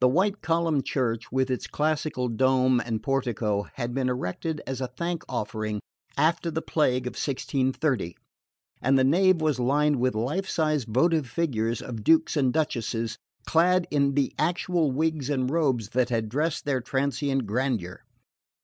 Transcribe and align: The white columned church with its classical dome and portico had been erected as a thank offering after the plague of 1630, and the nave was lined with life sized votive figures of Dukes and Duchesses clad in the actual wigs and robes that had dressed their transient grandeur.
The 0.00 0.08
white 0.08 0.42
columned 0.42 0.84
church 0.84 1.30
with 1.30 1.48
its 1.48 1.68
classical 1.68 2.26
dome 2.28 2.80
and 2.84 3.00
portico 3.00 3.66
had 3.74 3.94
been 3.94 4.08
erected 4.08 4.60
as 4.66 4.80
a 4.80 4.88
thank 4.98 5.22
offering 5.28 5.78
after 6.16 6.50
the 6.50 6.60
plague 6.60 7.06
of 7.06 7.12
1630, 7.12 8.16
and 8.82 8.98
the 8.98 9.04
nave 9.04 9.40
was 9.40 9.60
lined 9.60 10.00
with 10.00 10.16
life 10.16 10.48
sized 10.48 10.88
votive 10.88 11.28
figures 11.28 11.80
of 11.80 12.02
Dukes 12.02 12.36
and 12.36 12.52
Duchesses 12.52 13.16
clad 13.46 13.86
in 13.92 14.14
the 14.14 14.34
actual 14.40 14.90
wigs 14.90 15.30
and 15.30 15.48
robes 15.48 15.90
that 15.90 16.08
had 16.08 16.28
dressed 16.28 16.64
their 16.64 16.80
transient 16.80 17.46
grandeur. 17.46 18.00